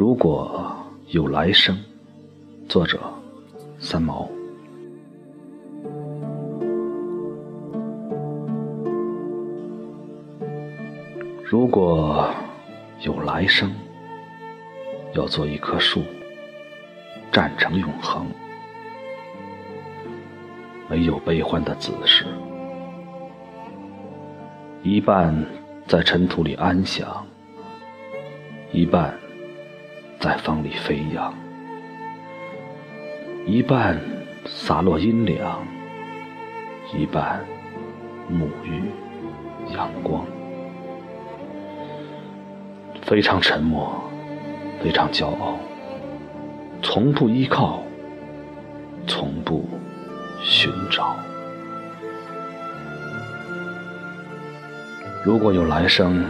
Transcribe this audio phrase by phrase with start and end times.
[0.00, 0.74] 如果
[1.08, 1.76] 有来生，
[2.66, 2.98] 作者
[3.78, 4.26] 三毛。
[11.44, 12.32] 如果
[13.02, 13.70] 有来生，
[15.12, 16.00] 要做一棵树，
[17.30, 18.26] 站成永恒，
[20.88, 22.24] 没有悲欢的姿势，
[24.82, 25.44] 一半
[25.86, 27.26] 在尘土里安详，
[28.72, 29.14] 一半
[30.20, 31.34] 在风里飞扬，
[33.46, 33.98] 一半
[34.44, 35.66] 洒落阴凉，
[36.94, 37.40] 一半
[38.30, 38.82] 沐浴
[39.74, 40.26] 阳光。
[43.00, 43.98] 非常沉默，
[44.82, 45.58] 非常骄傲，
[46.82, 47.82] 从不依靠，
[49.06, 49.66] 从不
[50.42, 51.16] 寻找。
[55.24, 56.22] 如果有来生，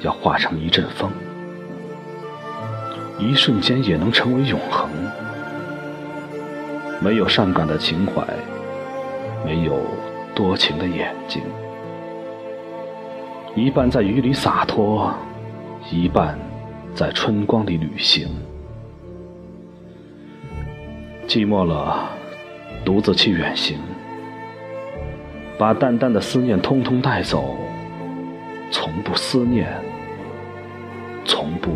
[0.00, 1.10] 要化成一阵风，
[3.18, 4.88] 一瞬间也能成为永恒。
[7.00, 8.22] 没有善感的情怀，
[9.44, 9.80] 没有
[10.34, 11.42] 多情的眼睛，
[13.54, 15.12] 一半在雨里洒脱。
[15.88, 16.36] 一半
[16.96, 18.26] 在春光里旅行，
[21.28, 22.08] 寂寞了，
[22.84, 23.78] 独自去远行，
[25.56, 27.56] 把淡淡的思念通通带走，
[28.72, 29.68] 从不思念，
[31.24, 31.70] 从不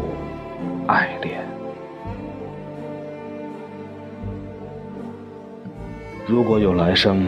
[0.87, 1.45] 爱恋。
[6.27, 7.27] 如果有来生，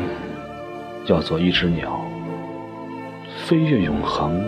[1.06, 2.00] 要做一只鸟，
[3.44, 4.42] 飞越永恒。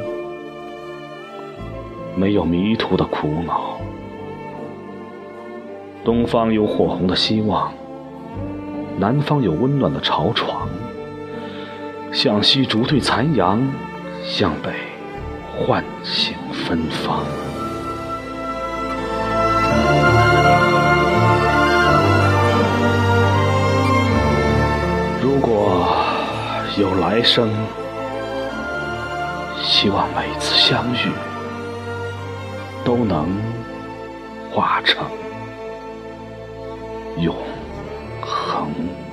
[2.17, 3.81] 没有迷途的苦恼，
[6.05, 7.73] 东方有火红的希望，
[8.99, 10.69] 南方有温暖的巢床。
[12.13, 13.61] 向西逐退残阳，
[14.23, 14.71] 向北
[15.59, 17.25] 唤醒芬芳。
[26.77, 27.51] 有来生，
[29.63, 31.11] 希望每次相遇。
[32.85, 33.41] 都能
[34.53, 35.03] 化成
[37.17, 37.35] 永
[38.21, 39.04] 恒。